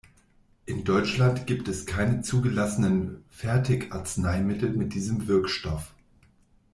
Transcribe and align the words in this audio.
In 0.65 0.83
Deutschland 0.83 1.45
gibt 1.45 1.67
es 1.67 1.85
keine 1.85 2.23
zugelassenen 2.23 3.23
Fertigarzneimittel 3.29 4.71
mit 4.71 4.95
diesem 4.95 5.27
Wirkstoff. 5.27 5.93